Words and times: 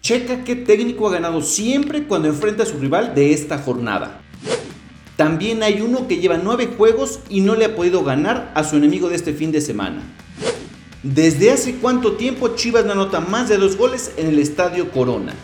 Checa 0.00 0.44
qué 0.44 0.56
técnico 0.56 1.08
ha 1.08 1.12
ganado 1.12 1.42
siempre 1.42 2.04
cuando 2.04 2.28
enfrenta 2.28 2.62
a 2.62 2.66
su 2.66 2.78
rival 2.78 3.14
de 3.14 3.32
esta 3.32 3.58
jornada. 3.58 4.22
También 5.16 5.62
hay 5.62 5.82
uno 5.82 6.08
que 6.08 6.16
lleva 6.16 6.38
9 6.42 6.70
juegos 6.78 7.20
y 7.28 7.42
no 7.42 7.54
le 7.54 7.66
ha 7.66 7.76
podido 7.76 8.02
ganar 8.02 8.50
a 8.54 8.64
su 8.64 8.76
enemigo 8.76 9.10
de 9.10 9.16
este 9.16 9.34
fin 9.34 9.52
de 9.52 9.60
semana. 9.60 10.02
¿Desde 11.02 11.50
hace 11.50 11.74
cuánto 11.76 12.12
tiempo 12.12 12.56
Chivas 12.56 12.86
no 12.86 12.92
anota 12.92 13.20
más 13.20 13.48
de 13.50 13.58
dos 13.58 13.76
goles 13.76 14.12
en 14.16 14.28
el 14.28 14.38
Estadio 14.38 14.90
Corona? 14.90 15.34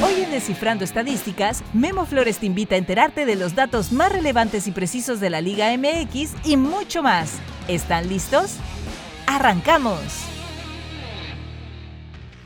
Hoy 0.00 0.22
en 0.22 0.30
Descifrando 0.30 0.84
Estadísticas, 0.84 1.64
Memo 1.74 2.06
Flores 2.06 2.38
te 2.38 2.46
invita 2.46 2.76
a 2.76 2.78
enterarte 2.78 3.26
de 3.26 3.34
los 3.34 3.56
datos 3.56 3.90
más 3.90 4.12
relevantes 4.12 4.68
y 4.68 4.70
precisos 4.70 5.18
de 5.18 5.30
la 5.30 5.40
Liga 5.40 5.76
MX 5.76 6.34
y 6.44 6.56
mucho 6.56 7.02
más. 7.02 7.32
¿Están 7.66 8.08
listos? 8.08 8.54
¡Arrancamos! 9.26 10.37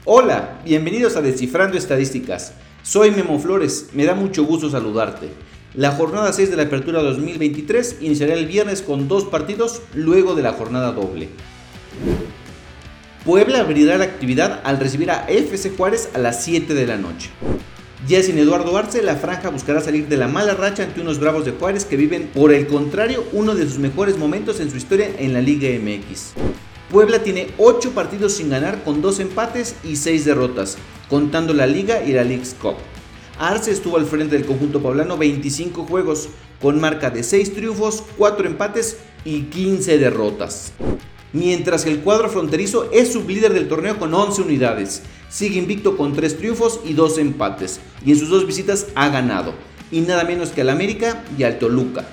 Hola, 0.05 0.59
bienvenidos 0.64 1.14
a 1.14 1.23
Descifrando 1.23 1.79
Estadísticas. 1.79 2.54
Soy 2.82 3.13
Memo 3.13 3.39
Flores, 3.39 3.90
me 3.93 4.04
da 4.04 4.17
mucho 4.17 4.43
gusto 4.43 4.68
saludarte. 4.68 5.29
La 5.75 5.93
jornada 5.93 6.32
6 6.32 6.50
de 6.50 6.57
la 6.57 6.64
Apertura 6.64 7.00
2023 7.03 7.99
iniciará 8.00 8.35
el 8.35 8.46
viernes 8.46 8.82
con 8.82 9.07
dos 9.07 9.26
partidos 9.26 9.81
luego 9.95 10.35
de 10.35 10.43
la 10.43 10.54
jornada 10.54 10.90
doble. 10.90 11.29
Puebla 13.25 13.61
abrirá 13.61 13.96
la 13.96 14.03
actividad 14.03 14.61
al 14.64 14.81
recibir 14.81 15.12
a 15.12 15.25
FC 15.29 15.71
Juárez 15.71 16.09
a 16.14 16.18
las 16.18 16.43
7 16.43 16.75
de 16.75 16.87
la 16.89 16.96
noche. 16.96 17.31
Ya 18.09 18.21
sin 18.25 18.39
Eduardo 18.39 18.76
Arce, 18.76 19.03
la 19.03 19.14
franja 19.14 19.50
buscará 19.50 19.81
salir 19.81 20.09
de 20.09 20.17
la 20.17 20.26
mala 20.26 20.54
racha 20.54 20.82
ante 20.82 21.00
unos 21.00 21.21
bravos 21.21 21.45
de 21.45 21.53
Juárez 21.53 21.84
que 21.84 21.96
viven, 21.96 22.29
por 22.34 22.53
el 22.53 22.67
contrario, 22.67 23.25
uno 23.32 23.54
de 23.54 23.67
sus 23.67 23.79
mejores 23.79 24.18
momentos 24.18 24.59
en 24.59 24.68
su 24.68 24.76
historia 24.76 25.11
en 25.17 25.32
la 25.32 25.40
Liga 25.40 25.68
MX. 25.81 26.32
Puebla 26.93 27.23
tiene 27.23 27.49
8 27.57 27.93
partidos 27.93 28.35
sin 28.35 28.51
ganar 28.51 28.85
con 28.85 29.01
2 29.01 29.21
empates 29.21 29.77
y 29.82 29.96
6 29.96 30.27
derrotas, 30.27 30.77
contando 31.09 31.55
la 31.55 31.67
Liga 31.67 32.05
y 32.05 32.12
la 32.12 32.23
League's 32.23 32.55
Cup. 32.61 32.75
Arce 33.39 33.70
estuvo 33.70 33.97
al 33.97 34.05
frente 34.05 34.37
del 34.37 34.45
conjunto 34.45 34.83
poblano 34.83 35.17
25 35.17 35.84
juegos, 35.84 36.29
con 36.61 36.79
marca 36.79 37.09
de 37.09 37.23
6 37.23 37.55
triunfos, 37.55 38.03
4 38.19 38.47
empates 38.47 38.99
y 39.25 39.45
15 39.45 39.97
derrotas. 39.97 40.75
Mientras 41.33 41.84
que 41.84 41.91
el 41.91 42.01
cuadro 42.01 42.29
fronterizo 42.29 42.91
es 42.93 43.11
sublíder 43.11 43.55
del 43.55 43.69
torneo 43.69 43.99
con 43.99 44.12
11 44.12 44.43
unidades. 44.43 45.01
Sigue 45.31 45.59
invicto 45.59 45.97
con 45.97 46.12
3 46.12 46.37
triunfos 46.37 46.81
y 46.84 46.93
2 46.93 47.17
empates, 47.17 47.81
y 48.05 48.12
en 48.12 48.19
sus 48.19 48.29
dos 48.29 48.47
visitas 48.47 48.89
ha 48.95 49.09
ganado, 49.09 49.55
y 49.91 50.01
nada 50.03 50.25
menos 50.25 50.51
que 50.51 50.61
al 50.61 50.69
América 50.69 51.25
y 51.39 51.45
al 51.45 51.59
Toluca. 51.59 52.05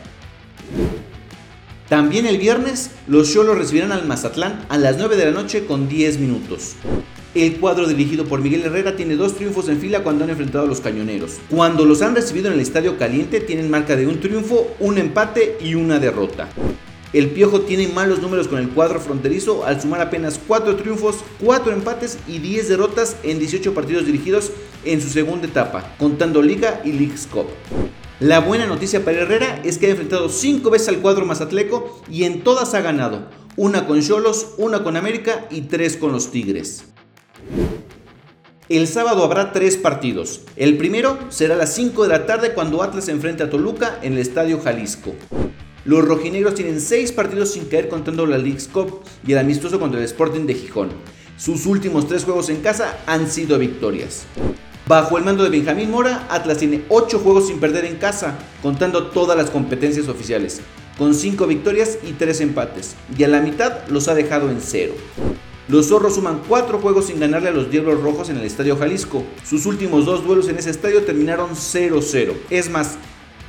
También 1.89 2.27
el 2.27 2.37
viernes, 2.37 2.91
los 3.07 3.33
Cholos 3.33 3.57
recibirán 3.57 3.91
al 3.91 4.05
Mazatlán 4.05 4.63
a 4.69 4.77
las 4.77 4.97
9 4.99 5.15
de 5.15 5.25
la 5.25 5.31
noche 5.31 5.65
con 5.65 5.89
10 5.89 6.19
minutos. 6.19 6.75
El 7.33 7.55
cuadro 7.57 7.87
dirigido 7.87 8.25
por 8.25 8.41
Miguel 8.41 8.61
Herrera 8.61 8.95
tiene 8.95 9.15
dos 9.15 9.35
triunfos 9.35 9.69
en 9.69 9.79
fila 9.79 10.03
cuando 10.03 10.23
han 10.23 10.29
enfrentado 10.29 10.65
a 10.65 10.67
los 10.67 10.81
cañoneros. 10.81 11.37
Cuando 11.49 11.85
los 11.85 12.03
han 12.03 12.13
recibido 12.13 12.47
en 12.47 12.53
el 12.53 12.59
estadio 12.59 12.99
caliente 12.99 13.39
tienen 13.39 13.71
marca 13.71 13.95
de 13.95 14.05
un 14.05 14.19
triunfo, 14.19 14.67
un 14.79 14.99
empate 14.99 15.57
y 15.61 15.73
una 15.73 15.97
derrota. 15.97 16.47
El 17.11 17.31
Piojo 17.31 17.61
tiene 17.61 17.87
malos 17.87 18.21
números 18.21 18.47
con 18.47 18.59
el 18.59 18.69
cuadro 18.69 18.99
fronterizo 18.99 19.65
al 19.65 19.81
sumar 19.81 20.01
apenas 20.01 20.39
4 20.45 20.75
triunfos, 20.75 21.15
4 21.43 21.73
empates 21.73 22.19
y 22.27 22.37
10 22.37 22.69
derrotas 22.69 23.15
en 23.23 23.39
18 23.39 23.73
partidos 23.73 24.05
dirigidos 24.05 24.51
en 24.85 25.01
su 25.01 25.09
segunda 25.09 25.47
etapa, 25.47 25.95
contando 25.97 26.43
Liga 26.43 26.81
y 26.85 26.91
League's 26.91 27.25
Cup. 27.25 27.47
La 28.19 28.41
buena 28.41 28.65
noticia 28.65 29.05
para 29.05 29.21
Herrera 29.21 29.61
es 29.63 29.77
que 29.77 29.87
ha 29.87 29.91
enfrentado 29.91 30.27
5 30.27 30.69
veces 30.69 30.89
al 30.89 30.99
cuadro 30.99 31.25
mazatleco 31.25 32.01
y 32.11 32.25
en 32.25 32.41
todas 32.41 32.73
ha 32.73 32.81
ganado, 32.81 33.29
una 33.55 33.87
con 33.87 34.01
Cholos, 34.01 34.55
una 34.57 34.83
con 34.83 34.97
América 34.97 35.47
y 35.49 35.61
3 35.61 35.95
con 35.95 36.11
los 36.11 36.29
Tigres. 36.29 36.83
El 38.67 38.87
sábado 38.87 39.23
habrá 39.23 39.53
tres 39.53 39.77
partidos. 39.77 40.41
El 40.57 40.75
primero 40.75 41.17
será 41.29 41.55
a 41.55 41.57
las 41.57 41.73
5 41.73 42.03
de 42.03 42.09
la 42.09 42.25
tarde 42.25 42.53
cuando 42.53 42.83
Atlas 42.83 43.05
se 43.05 43.11
enfrente 43.11 43.43
a 43.43 43.49
Toluca 43.49 43.99
en 44.01 44.13
el 44.13 44.19
Estadio 44.19 44.59
Jalisco. 44.59 45.15
Los 45.85 46.03
rojinegros 46.03 46.55
tienen 46.55 46.81
seis 46.81 47.13
partidos 47.13 47.53
sin 47.53 47.65
caer 47.65 47.87
contando 47.87 48.25
la 48.25 48.37
League's 48.37 48.67
Cup 48.67 48.99
y 49.25 49.31
el 49.31 49.37
amistoso 49.37 49.79
contra 49.79 49.97
el 49.97 50.05
Sporting 50.05 50.45
de 50.45 50.55
Gijón. 50.55 50.89
Sus 51.37 51.65
últimos 51.65 52.05
tres 52.09 52.25
juegos 52.25 52.49
en 52.49 52.59
casa 52.59 52.99
han 53.07 53.31
sido 53.31 53.57
victorias. 53.57 54.25
Bajo 54.89 55.19
el 55.19 55.23
mando 55.23 55.43
de 55.43 55.51
Benjamín 55.51 55.91
Mora, 55.91 56.25
Atlas 56.31 56.57
tiene 56.57 56.83
8 56.89 57.19
juegos 57.19 57.45
sin 57.45 57.59
perder 57.59 57.85
en 57.85 57.97
casa, 57.97 58.39
contando 58.63 59.09
todas 59.09 59.37
las 59.37 59.51
competencias 59.51 60.07
oficiales, 60.07 60.61
con 60.97 61.13
5 61.13 61.45
victorias 61.45 61.99
y 62.01 62.13
3 62.13 62.41
empates, 62.41 62.95
y 63.15 63.23
a 63.23 63.27
la 63.27 63.39
mitad 63.39 63.87
los 63.89 64.07
ha 64.07 64.15
dejado 64.15 64.49
en 64.49 64.59
cero. 64.59 64.95
Los 65.67 65.89
zorros 65.89 66.15
suman 66.15 66.41
cuatro 66.47 66.79
juegos 66.79 67.05
sin 67.05 67.19
ganarle 67.19 67.49
a 67.49 67.51
los 67.51 67.69
Diablos 67.69 68.01
Rojos 68.01 68.31
en 68.31 68.37
el 68.37 68.45
Estadio 68.45 68.77
Jalisco. 68.77 69.23
Sus 69.47 69.67
últimos 69.67 70.07
dos 70.07 70.25
duelos 70.25 70.49
en 70.49 70.57
ese 70.57 70.71
estadio 70.71 71.03
terminaron 71.03 71.51
0-0. 71.51 72.33
Es 72.49 72.71
más, 72.71 72.97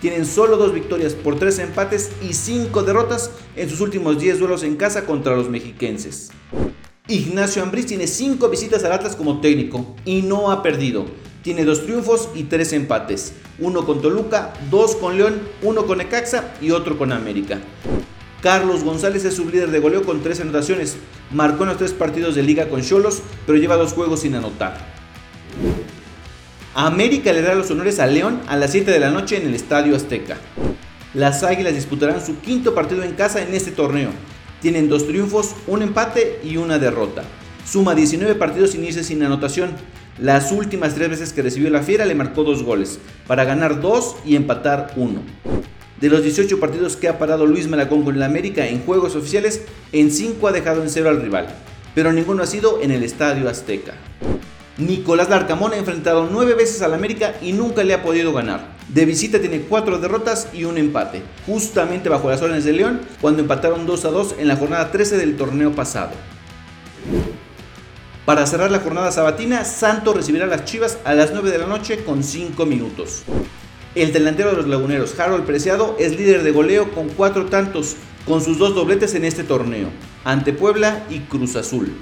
tienen 0.03 0.27
solo 0.27 0.59
dos 0.59 0.75
victorias 0.75 1.15
por 1.15 1.39
tres 1.39 1.59
empates 1.59 2.11
y 2.21 2.35
cinco 2.35 2.83
derrotas 2.83 3.31
en 3.57 3.71
sus 3.71 3.81
últimos 3.81 4.21
10 4.21 4.41
duelos 4.41 4.63
en 4.63 4.77
casa 4.77 5.07
contra 5.07 5.35
los 5.37 5.49
mexiquenses. 5.49 6.33
Ignacio 7.09 7.63
Ambriz 7.63 7.87
tiene 7.87 8.07
cinco 8.07 8.51
visitas 8.51 8.85
al 8.85 8.93
Atlas 8.93 9.17
como 9.17 9.41
técnico 9.41 9.97
y 10.05 10.21
no 10.21 10.51
ha 10.51 10.63
perdido. 10.63 11.07
Tiene 11.43 11.65
dos 11.65 11.85
triunfos 11.85 12.29
y 12.35 12.45
tres 12.45 12.73
empates. 12.73 13.33
Uno 13.59 13.87
con 13.87 14.03
Toluca, 14.03 14.53
dos 14.71 14.95
con 14.97 15.17
León, 15.17 15.41
uno 15.63 15.87
con 15.87 16.01
Ecaxa 16.01 16.53
y 16.61 16.71
otro 16.71 16.99
con 16.99 17.13
América. 17.13 17.59
Carlos 18.43 18.85
González 18.85 19.25
es 19.25 19.35
su 19.35 19.49
líder 19.49 19.71
de 19.71 19.81
goleo 19.81 20.03
con 20.03 20.23
tres 20.23 20.41
anotaciones. 20.41 20.97
Marcó 21.31 21.63
en 21.63 21.71
los 21.71 21.79
tres 21.79 21.93
partidos 21.93 22.35
de 22.35 22.43
liga 22.43 22.69
con 22.69 22.83
Cholos, 22.83 23.23
pero 23.47 23.59
lleva 23.59 23.77
dos 23.77 23.93
juegos 23.93 24.21
sin 24.21 24.35
anotar. 24.35 24.79
América 26.75 27.33
le 27.33 27.43
dará 27.43 27.55
los 27.55 27.71
honores 27.71 27.99
a 27.99 28.07
León 28.07 28.41
a 28.47 28.57
las 28.57 28.71
7 28.73 28.91
de 28.91 29.01
la 29.01 29.11
noche 29.11 29.37
en 29.37 29.47
el 29.47 29.55
Estadio 29.55 29.97
Azteca. 29.97 30.37
Las 31.15 31.43
Águilas 31.43 31.75
disputarán 31.75 32.25
su 32.25 32.39
quinto 32.41 32.75
partido 32.75 33.03
en 33.03 33.15
casa 33.15 33.43
en 33.43 33.53
este 33.55 33.73
torneo. 33.73 34.11
Tienen 34.63 34.89
dos 34.89 35.07
triunfos, 35.07 35.55
un 35.67 35.83
empate 35.83 36.41
y 36.45 36.57
una 36.57 36.79
derrota. 36.79 37.25
Suma 37.67 37.95
19 37.95 38.37
partidos 38.37 38.71
sin 38.71 38.85
irse 38.85 39.03
sin 39.03 39.23
anotación. 39.23 39.71
Las 40.21 40.53
últimas 40.53 40.95
tres 40.95 41.09
veces 41.09 41.33
que 41.33 41.41
recibió 41.41 41.71
la 41.71 41.83
Fiera 41.83 42.05
le 42.05 42.15
marcó 42.15 42.45
dos 42.45 42.63
goles, 42.63 42.99
para 43.27 43.45
ganar 43.45 43.81
dos 43.81 44.17
y 44.27 44.37
empatar 44.37 44.93
uno. 44.97 45.23
De 45.99 46.11
los 46.11 46.23
18 46.23 46.61
partidos 46.61 46.95
que 46.99 47.09
ha 47.09 47.19
parado 47.19 47.47
Luis 47.47 47.69
Malacón 47.69 48.05
con 48.05 48.15
el 48.15 48.23
América 48.23 48.67
en 48.67 48.83
juegos 48.85 49.17
oficiales, 49.17 49.63
en 49.93 50.11
5 50.11 50.47
ha 50.47 50.53
dejado 50.53 50.83
en 50.83 50.91
cero 50.91 51.09
al 51.09 51.23
rival, 51.23 51.47
pero 51.95 52.13
ninguno 52.13 52.43
ha 52.43 52.47
sido 52.47 52.83
en 52.83 52.91
el 52.91 53.03
Estadio 53.03 53.49
Azteca. 53.49 53.95
Nicolás 54.77 55.31
Larcamón 55.31 55.73
ha 55.73 55.79
enfrentado 55.79 56.29
9 56.31 56.53
veces 56.53 56.83
al 56.83 56.93
América 56.93 57.37
y 57.41 57.55
nunca 57.55 57.83
le 57.83 57.95
ha 57.95 58.03
podido 58.03 58.35
ganar. 58.35 58.77
De 58.89 59.07
visita 59.07 59.41
tiene 59.41 59.63
4 59.63 60.01
derrotas 60.01 60.49
y 60.53 60.65
un 60.65 60.77
empate, 60.77 61.23
justamente 61.47 62.11
bajo 62.11 62.29
las 62.29 62.43
órdenes 62.43 62.65
de 62.65 62.75
León 62.75 63.01
cuando 63.23 63.41
empataron 63.41 63.87
2 63.87 64.05
a 64.05 64.11
2 64.11 64.35
en 64.39 64.49
la 64.49 64.57
jornada 64.57 64.91
13 64.91 65.17
del 65.17 65.39
torneo 65.39 65.73
pasado. 65.73 66.11
Para 68.31 68.47
cerrar 68.47 68.71
la 68.71 68.79
jornada 68.79 69.11
sabatina, 69.11 69.65
Santos 69.65 70.15
recibirá 70.15 70.45
a 70.45 70.47
las 70.47 70.65
Chivas 70.65 70.99
a 71.03 71.15
las 71.15 71.33
9 71.33 71.51
de 71.51 71.59
la 71.59 71.67
noche 71.67 72.05
con 72.05 72.23
5 72.23 72.65
minutos. 72.65 73.25
El 73.97 74.13
delantero 74.13 74.51
de 74.51 74.59
los 74.59 74.69
laguneros, 74.69 75.19
Harold 75.19 75.45
Preciado, 75.45 75.97
es 75.99 76.17
líder 76.17 76.45
de 76.45 76.53
goleo 76.53 76.93
con 76.93 77.09
cuatro 77.09 77.47
tantos, 77.47 77.97
con 78.29 78.41
sus 78.41 78.57
dos 78.57 78.77
dobletes 78.77 79.17
en 79.17 79.25
este 79.25 79.43
torneo, 79.43 79.89
ante 80.23 80.53
Puebla 80.53 81.05
y 81.11 81.19
Cruz 81.23 81.57
Azul. 81.57 81.93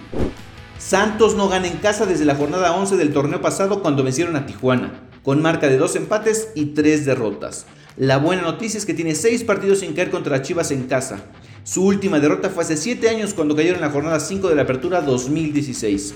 Santos 0.76 1.34
no 1.34 1.48
gana 1.48 1.66
en 1.66 1.78
casa 1.78 2.04
desde 2.04 2.26
la 2.26 2.34
jornada 2.34 2.76
11 2.76 2.98
del 2.98 3.14
torneo 3.14 3.40
pasado 3.40 3.80
cuando 3.80 4.04
vencieron 4.04 4.36
a 4.36 4.44
Tijuana, 4.44 5.00
con 5.22 5.40
marca 5.40 5.66
de 5.68 5.78
dos 5.78 5.96
empates 5.96 6.48
y 6.54 6.74
tres 6.74 7.06
derrotas. 7.06 7.64
La 7.96 8.18
buena 8.18 8.42
noticia 8.42 8.76
es 8.76 8.84
que 8.84 8.92
tiene 8.92 9.14
seis 9.14 9.44
partidos 9.44 9.78
sin 9.78 9.94
caer 9.94 10.10
contra 10.10 10.42
Chivas 10.42 10.72
en 10.72 10.88
casa. 10.88 11.22
Su 11.68 11.84
última 11.84 12.18
derrota 12.18 12.48
fue 12.48 12.64
hace 12.64 12.78
7 12.78 13.10
años 13.10 13.34
cuando 13.34 13.54
cayeron 13.54 13.76
en 13.76 13.82
la 13.82 13.90
jornada 13.90 14.20
5 14.20 14.48
de 14.48 14.54
la 14.54 14.62
apertura 14.62 15.02
2016. 15.02 16.14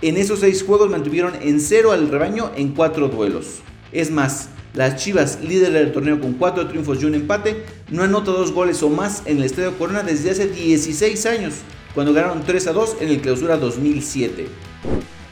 En 0.00 0.16
esos 0.16 0.38
seis 0.38 0.62
juegos 0.62 0.90
mantuvieron 0.90 1.32
en 1.42 1.58
cero 1.58 1.90
al 1.90 2.08
rebaño 2.08 2.52
en 2.54 2.68
cuatro 2.68 3.08
duelos. 3.08 3.62
Es 3.90 4.12
más, 4.12 4.50
las 4.74 5.02
Chivas, 5.02 5.40
líderes 5.42 5.74
del 5.74 5.92
torneo 5.92 6.20
con 6.20 6.34
4 6.34 6.68
triunfos 6.68 7.02
y 7.02 7.06
un 7.06 7.16
empate, 7.16 7.64
no 7.90 8.04
anotado 8.04 8.38
dos 8.38 8.52
goles 8.52 8.80
o 8.84 8.90
más 8.90 9.24
en 9.26 9.38
el 9.38 9.42
Estadio 9.42 9.76
Corona 9.76 10.04
desde 10.04 10.30
hace 10.30 10.46
16 10.46 11.26
años, 11.26 11.54
cuando 11.94 12.12
ganaron 12.12 12.44
3 12.44 12.64
a 12.68 12.72
2 12.72 12.98
en 13.00 13.08
el 13.08 13.20
Clausura 13.20 13.56
2007. 13.56 14.46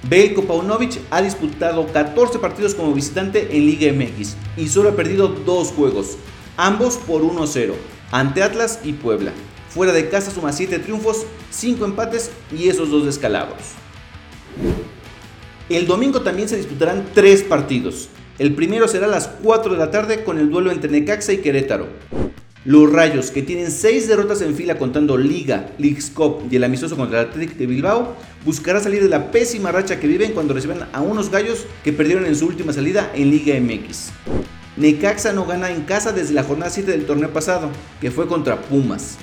Belko 0.08 0.46
Paunovic 0.46 0.98
ha 1.10 1.22
disputado 1.22 1.86
14 1.92 2.40
partidos 2.40 2.74
como 2.74 2.92
visitante 2.92 3.56
en 3.56 3.66
Liga 3.66 3.92
MX 3.92 4.34
y 4.56 4.66
solo 4.66 4.88
ha 4.88 4.96
perdido 4.96 5.28
2 5.28 5.68
juegos, 5.68 6.16
ambos 6.56 6.96
por 6.96 7.22
1-0, 7.22 7.74
ante 8.10 8.42
Atlas 8.42 8.80
y 8.84 8.92
Puebla. 8.92 9.32
Fuera 9.68 9.92
de 9.92 10.08
casa 10.08 10.30
suma 10.30 10.52
7 10.52 10.78
triunfos, 10.80 11.24
5 11.50 11.84
empates 11.84 12.30
y 12.56 12.68
esos 12.68 12.90
2 12.90 13.06
descalabros. 13.06 13.60
El 15.68 15.86
domingo 15.86 16.22
también 16.22 16.48
se 16.48 16.56
disputarán 16.56 17.06
3 17.14 17.44
partidos. 17.44 18.08
El 18.38 18.54
primero 18.54 18.88
será 18.88 19.06
a 19.06 19.10
las 19.10 19.28
4 19.28 19.72
de 19.72 19.78
la 19.78 19.90
tarde 19.90 20.24
con 20.24 20.38
el 20.38 20.50
duelo 20.50 20.72
entre 20.72 20.90
Necaxa 20.90 21.32
y 21.32 21.38
Querétaro. 21.38 21.86
Los 22.64 22.92
Rayos, 22.92 23.30
que 23.30 23.42
tienen 23.42 23.70
6 23.70 24.08
derrotas 24.08 24.42
en 24.42 24.54
fila 24.54 24.76
contando 24.76 25.16
Liga, 25.16 25.70
League's 25.78 26.10
Cup 26.10 26.42
y 26.50 26.56
el 26.56 26.64
amistoso 26.64 26.96
contra 26.96 27.20
el 27.20 27.28
Athletic 27.28 27.56
de 27.56 27.66
Bilbao, 27.66 28.16
buscará 28.44 28.80
salir 28.80 29.02
de 29.02 29.08
la 29.08 29.30
pésima 29.30 29.72
racha 29.72 30.00
que 30.00 30.06
viven 30.06 30.32
cuando 30.32 30.52
reciban 30.52 30.88
a 30.92 31.00
unos 31.00 31.30
gallos 31.30 31.64
que 31.84 31.92
perdieron 31.92 32.26
en 32.26 32.36
su 32.36 32.46
última 32.46 32.72
salida 32.72 33.12
en 33.14 33.30
Liga 33.30 33.58
MX. 33.58 34.10
Necaxa 34.80 35.34
no 35.34 35.44
gana 35.44 35.70
en 35.70 35.82
casa 35.82 36.10
desde 36.10 36.32
la 36.32 36.42
jornada 36.42 36.70
7 36.70 36.90
del 36.90 37.04
torneo 37.04 37.30
pasado, 37.30 37.68
que 38.00 38.10
fue 38.10 38.26
contra 38.26 38.62
Pumas. 38.62 39.18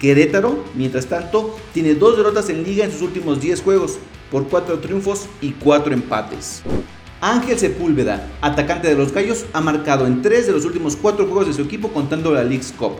Querétaro, 0.00 0.64
mientras 0.74 1.06
tanto, 1.06 1.56
tiene 1.72 1.94
dos 1.94 2.16
derrotas 2.16 2.50
en 2.50 2.64
liga 2.64 2.84
en 2.84 2.90
sus 2.90 3.02
últimos 3.02 3.40
10 3.40 3.62
juegos, 3.62 3.98
por 4.28 4.48
4 4.48 4.80
triunfos 4.80 5.28
y 5.40 5.52
4 5.52 5.94
empates. 5.94 6.62
Ángel 7.20 7.60
Sepúlveda, 7.60 8.28
atacante 8.40 8.88
de 8.88 8.96
los 8.96 9.12
Gallos, 9.12 9.46
ha 9.52 9.60
marcado 9.60 10.04
en 10.04 10.20
3 10.20 10.48
de 10.48 10.52
los 10.52 10.64
últimos 10.64 10.96
4 10.96 11.26
juegos 11.26 11.46
de 11.46 11.52
su 11.52 11.62
equipo 11.62 11.90
contando 11.90 12.32
la 12.32 12.42
League's 12.42 12.74
Cup. 12.76 12.96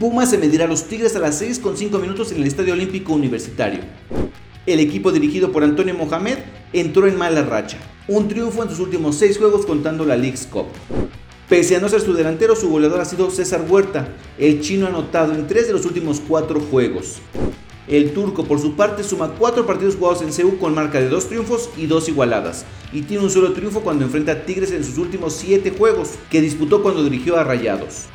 Pumas 0.00 0.30
se 0.30 0.38
medirá 0.38 0.64
a 0.64 0.68
los 0.68 0.88
Tigres 0.88 1.14
a 1.14 1.20
las 1.20 1.38
6 1.38 1.60
con 1.60 1.76
5 1.76 1.96
minutos 2.00 2.32
en 2.32 2.38
el 2.38 2.48
Estadio 2.48 2.72
Olímpico 2.72 3.12
Universitario. 3.12 3.82
El 4.66 4.80
equipo 4.80 5.12
dirigido 5.12 5.52
por 5.52 5.62
Antonio 5.62 5.94
Mohamed 5.94 6.38
entró 6.72 7.06
en 7.06 7.16
mala 7.16 7.42
racha, 7.42 7.78
un 8.08 8.26
triunfo 8.28 8.62
en 8.62 8.70
sus 8.70 8.80
últimos 8.80 9.16
6 9.16 9.38
juegos 9.38 9.64
contando 9.64 10.04
la 10.04 10.16
League's 10.16 10.46
Cup. 10.46 10.66
Pese 11.48 11.76
a 11.76 11.80
no 11.80 11.88
ser 11.88 12.00
su 12.00 12.14
delantero, 12.14 12.56
su 12.56 12.68
goleador 12.68 13.00
ha 13.00 13.04
sido 13.04 13.30
César 13.30 13.64
Huerta. 13.68 14.08
El 14.38 14.60
chino 14.60 14.86
ha 14.86 14.88
anotado 14.88 15.34
en 15.34 15.46
tres 15.46 15.66
de 15.66 15.72
los 15.72 15.84
últimos 15.84 16.20
cuatro 16.20 16.60
juegos. 16.60 17.18
El 17.86 18.12
turco, 18.12 18.44
por 18.44 18.58
su 18.58 18.74
parte, 18.74 19.04
suma 19.04 19.34
cuatro 19.38 19.66
partidos 19.66 19.96
jugados 19.96 20.22
en 20.22 20.32
CEU 20.32 20.58
con 20.58 20.74
marca 20.74 20.98
de 20.98 21.08
dos 21.08 21.28
triunfos 21.28 21.68
y 21.76 21.86
dos 21.86 22.08
igualadas, 22.08 22.64
y 22.92 23.02
tiene 23.02 23.24
un 23.24 23.30
solo 23.30 23.52
triunfo 23.52 23.80
cuando 23.80 24.04
enfrenta 24.04 24.32
a 24.32 24.44
Tigres 24.46 24.70
en 24.70 24.84
sus 24.84 24.98
últimos 24.98 25.34
siete 25.34 25.72
juegos, 25.76 26.10
que 26.30 26.40
disputó 26.40 26.82
cuando 26.82 27.04
dirigió 27.04 27.36
a 27.36 27.44
Rayados. 27.44 28.06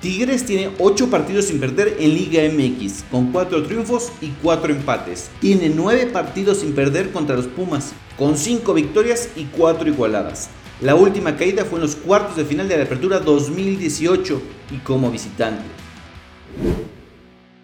Tigres 0.00 0.46
tiene 0.46 0.70
8 0.78 1.10
partidos 1.10 1.46
sin 1.46 1.58
perder 1.58 1.96
en 1.98 2.14
Liga 2.14 2.42
MX, 2.44 3.02
con 3.10 3.32
4 3.32 3.64
triunfos 3.64 4.12
y 4.20 4.28
4 4.42 4.72
empates. 4.72 5.28
Tiene 5.40 5.70
9 5.70 6.06
partidos 6.06 6.58
sin 6.58 6.72
perder 6.72 7.10
contra 7.10 7.34
los 7.34 7.48
Pumas, 7.48 7.94
con 8.16 8.36
5 8.36 8.74
victorias 8.74 9.30
y 9.34 9.46
4 9.46 9.88
igualadas. 9.88 10.50
La 10.80 10.94
última 10.94 11.36
caída 11.36 11.64
fue 11.64 11.80
en 11.80 11.82
los 11.86 11.96
cuartos 11.96 12.36
de 12.36 12.44
final 12.44 12.68
de 12.68 12.76
la 12.76 12.84
Apertura 12.84 13.18
2018 13.18 14.40
y 14.70 14.76
como 14.78 15.10
visitante. 15.10 15.64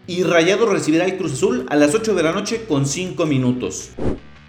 Y 0.08 0.24
Rayado 0.24 0.66
recibirá 0.66 1.04
el 1.04 1.16
Cruz 1.16 1.34
Azul 1.34 1.66
a 1.68 1.76
las 1.76 1.94
8 1.94 2.16
de 2.16 2.22
la 2.24 2.32
noche 2.32 2.64
con 2.66 2.86
5 2.86 3.26
minutos. 3.26 3.90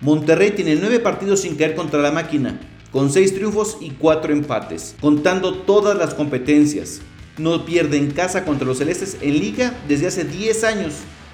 Monterrey 0.02 0.52
tiene 0.52 0.76
9 0.76 1.02
partidos 1.02 1.42
sin 1.42 1.56
caer 1.56 1.76
contra 1.76 2.02
la 2.02 2.12
máquina, 2.12 2.60
con 2.92 3.12
6 3.12 3.36
triunfos 3.36 3.78
y 3.80 3.92
4 3.92 4.34
empates, 4.34 4.96
contando 5.00 5.54
todas 5.54 5.96
las 5.96 6.16
competencias. 6.16 7.02
No 7.38 7.66
pierde 7.66 7.98
en 7.98 8.12
casa 8.12 8.46
contra 8.46 8.66
los 8.66 8.78
celestes 8.78 9.18
en 9.20 9.38
liga 9.38 9.78
desde 9.90 10.08
hace 10.08 10.24
10 10.24 10.64
años. 10.64 10.94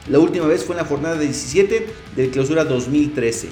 La 0.09 0.17
última 0.17 0.47
vez 0.47 0.63
fue 0.63 0.73
en 0.73 0.81
la 0.81 0.87
jornada 0.87 1.19
17 1.19 1.87
del 2.15 2.31
clausura 2.31 2.63
2013. 2.63 3.49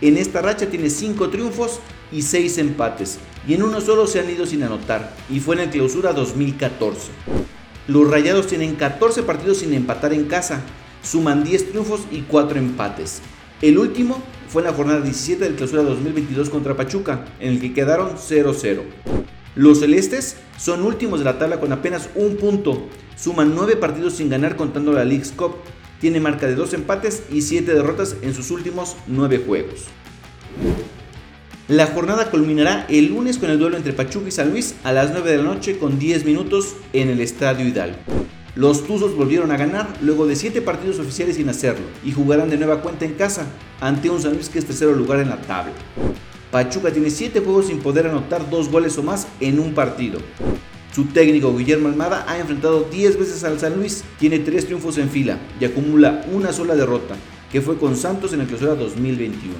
En 0.00 0.16
esta 0.16 0.40
racha 0.40 0.70
tiene 0.70 0.88
5 0.88 1.28
triunfos 1.28 1.80
y 2.10 2.22
6 2.22 2.56
empates, 2.56 3.18
y 3.46 3.52
en 3.52 3.62
uno 3.62 3.82
solo 3.82 4.06
se 4.06 4.18
han 4.18 4.30
ido 4.30 4.46
sin 4.46 4.62
anotar, 4.62 5.14
y 5.28 5.40
fue 5.40 5.56
en 5.56 5.60
el 5.60 5.70
clausura 5.70 6.14
2014. 6.14 7.08
Los 7.86 8.10
Rayados 8.10 8.46
tienen 8.46 8.76
14 8.76 9.22
partidos 9.24 9.58
sin 9.58 9.74
empatar 9.74 10.14
en 10.14 10.24
casa, 10.24 10.62
suman 11.02 11.44
10 11.44 11.70
triunfos 11.70 12.00
y 12.10 12.22
4 12.22 12.58
empates. 12.58 13.20
El 13.60 13.76
último 13.76 14.22
fue 14.48 14.62
en 14.62 14.68
la 14.68 14.74
jornada 14.74 15.02
17 15.02 15.44
del 15.44 15.54
clausura 15.54 15.82
2022 15.82 16.48
contra 16.48 16.74
Pachuca, 16.74 17.26
en 17.40 17.50
el 17.50 17.60
que 17.60 17.74
quedaron 17.74 18.16
0-0. 18.16 18.84
Los 19.56 19.80
celestes 19.80 20.36
son 20.58 20.82
últimos 20.82 21.18
de 21.18 21.24
la 21.24 21.38
tabla 21.38 21.58
con 21.58 21.72
apenas 21.72 22.08
un 22.14 22.36
punto, 22.36 22.86
suman 23.16 23.54
9 23.54 23.76
partidos 23.76 24.14
sin 24.14 24.28
ganar 24.28 24.54
contando 24.54 24.92
la 24.92 25.04
League's 25.04 25.32
Cup, 25.32 25.56
tiene 26.00 26.20
marca 26.20 26.46
de 26.46 26.54
2 26.54 26.74
empates 26.74 27.24
y 27.32 27.42
7 27.42 27.74
derrotas 27.74 28.16
en 28.22 28.32
sus 28.32 28.52
últimos 28.52 28.96
9 29.08 29.42
juegos. 29.44 29.86
La 31.66 31.88
jornada 31.88 32.30
culminará 32.30 32.86
el 32.88 33.06
lunes 33.06 33.38
con 33.38 33.50
el 33.50 33.58
duelo 33.58 33.76
entre 33.76 33.92
Pachuca 33.92 34.28
y 34.28 34.32
San 34.32 34.50
Luis 34.50 34.76
a 34.84 34.92
las 34.92 35.10
9 35.12 35.30
de 35.30 35.36
la 35.38 35.44
noche 35.44 35.78
con 35.78 35.98
10 35.98 36.24
minutos 36.24 36.76
en 36.92 37.08
el 37.08 37.20
Estadio 37.20 37.66
Hidalgo. 37.66 37.98
Los 38.54 38.86
Tuzos 38.86 39.16
volvieron 39.16 39.50
a 39.50 39.56
ganar 39.56 39.88
luego 40.00 40.26
de 40.26 40.36
7 40.36 40.62
partidos 40.62 40.98
oficiales 40.98 41.36
sin 41.36 41.48
hacerlo 41.48 41.86
y 42.04 42.12
jugarán 42.12 42.50
de 42.50 42.56
nueva 42.56 42.82
cuenta 42.82 43.04
en 43.04 43.14
casa 43.14 43.46
ante 43.80 44.10
un 44.10 44.20
San 44.20 44.34
Luis 44.34 44.48
que 44.48 44.60
es 44.60 44.66
tercero 44.66 44.92
lugar 44.92 45.20
en 45.20 45.28
la 45.28 45.40
tabla. 45.40 45.72
Pachuca 46.50 46.92
tiene 46.92 47.10
7 47.10 47.40
juegos 47.40 47.66
sin 47.66 47.78
poder 47.78 48.06
anotar 48.08 48.50
2 48.50 48.70
goles 48.70 48.98
o 48.98 49.02
más 49.02 49.28
en 49.40 49.60
un 49.60 49.72
partido. 49.74 50.18
Su 50.92 51.04
técnico 51.04 51.56
Guillermo 51.56 51.88
Almada 51.88 52.24
ha 52.28 52.38
enfrentado 52.38 52.82
10 52.82 53.18
veces 53.18 53.44
al 53.44 53.60
San 53.60 53.76
Luis, 53.76 54.02
tiene 54.18 54.40
3 54.40 54.66
triunfos 54.66 54.98
en 54.98 55.08
fila 55.08 55.38
y 55.60 55.64
acumula 55.64 56.24
una 56.32 56.52
sola 56.52 56.74
derrota, 56.74 57.14
que 57.52 57.60
fue 57.60 57.78
con 57.78 57.96
Santos 57.96 58.32
en 58.32 58.40
el 58.40 58.48
clausura 58.48 58.74
2021. 58.74 59.54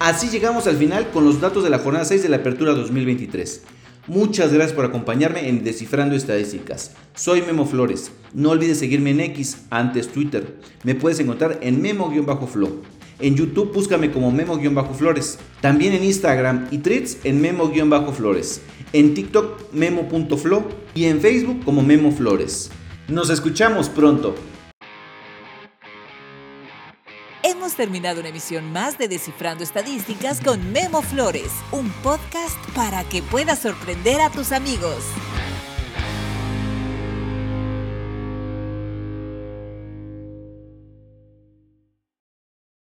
Así 0.00 0.28
llegamos 0.30 0.66
al 0.66 0.76
final 0.76 1.10
con 1.10 1.24
los 1.24 1.40
datos 1.40 1.62
de 1.62 1.70
la 1.70 1.78
jornada 1.78 2.04
6 2.04 2.24
de 2.24 2.28
la 2.28 2.38
apertura 2.38 2.72
2023. 2.72 3.62
Muchas 4.08 4.52
gracias 4.52 4.74
por 4.74 4.84
acompañarme 4.84 5.48
en 5.48 5.62
Descifrando 5.62 6.16
Estadísticas. 6.16 6.90
Soy 7.14 7.42
Memo 7.42 7.66
Flores. 7.66 8.10
No 8.34 8.50
olvides 8.50 8.80
seguirme 8.80 9.10
en 9.10 9.20
X, 9.20 9.58
antes 9.70 10.08
Twitter. 10.08 10.58
Me 10.82 10.96
puedes 10.96 11.20
encontrar 11.20 11.60
en 11.62 11.80
memo-flow. 11.80 12.82
En 13.22 13.36
YouTube 13.36 13.72
búscame 13.72 14.10
como 14.10 14.32
memo-flores. 14.32 15.38
También 15.60 15.92
en 15.92 16.02
Instagram 16.02 16.66
y 16.72 16.78
Threads 16.78 17.18
en 17.22 17.40
memo-flores. 17.40 18.60
En 18.92 19.14
TikTok 19.14 19.72
memo.flow 19.72 20.64
y 20.94 21.04
en 21.04 21.20
Facebook 21.20 21.64
como 21.64 21.82
Memo 21.82 22.10
Flores. 22.10 22.70
Nos 23.08 23.30
escuchamos 23.30 23.88
pronto. 23.88 24.34
Hemos 27.44 27.74
terminado 27.74 28.20
una 28.20 28.28
emisión 28.28 28.72
más 28.72 28.98
de 28.98 29.06
Descifrando 29.08 29.62
Estadísticas 29.62 30.40
con 30.40 30.72
Memo 30.72 31.00
Flores, 31.00 31.52
un 31.70 31.90
podcast 32.02 32.58
para 32.74 33.04
que 33.04 33.22
puedas 33.22 33.60
sorprender 33.60 34.20
a 34.20 34.30
tus 34.30 34.52
amigos. 34.52 35.04